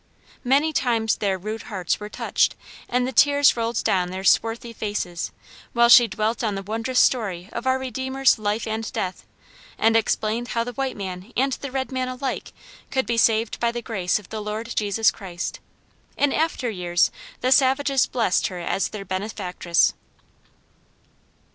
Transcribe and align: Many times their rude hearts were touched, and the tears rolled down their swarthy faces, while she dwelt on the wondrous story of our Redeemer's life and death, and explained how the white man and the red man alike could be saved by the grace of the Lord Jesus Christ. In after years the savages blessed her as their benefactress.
Many 0.43 0.73
times 0.73 1.17
their 1.17 1.37
rude 1.37 1.61
hearts 1.69 1.99
were 1.99 2.09
touched, 2.09 2.55
and 2.89 3.07
the 3.07 3.11
tears 3.11 3.55
rolled 3.55 3.83
down 3.83 4.09
their 4.09 4.23
swarthy 4.23 4.73
faces, 4.73 5.31
while 5.73 5.89
she 5.89 6.07
dwelt 6.07 6.43
on 6.43 6.55
the 6.55 6.63
wondrous 6.63 6.97
story 6.97 7.49
of 7.53 7.67
our 7.67 7.77
Redeemer's 7.77 8.39
life 8.39 8.65
and 8.65 8.91
death, 8.93 9.27
and 9.77 9.95
explained 9.95 10.47
how 10.47 10.63
the 10.63 10.73
white 10.73 10.97
man 10.97 11.31
and 11.37 11.51
the 11.53 11.69
red 11.71 11.91
man 11.91 12.07
alike 12.07 12.51
could 12.89 13.05
be 13.05 13.15
saved 13.15 13.59
by 13.59 13.71
the 13.71 13.83
grace 13.83 14.17
of 14.17 14.29
the 14.29 14.41
Lord 14.41 14.75
Jesus 14.75 15.11
Christ. 15.11 15.59
In 16.17 16.33
after 16.33 16.67
years 16.71 17.11
the 17.41 17.51
savages 17.51 18.07
blessed 18.07 18.47
her 18.47 18.57
as 18.57 18.89
their 18.89 19.05
benefactress. 19.05 19.93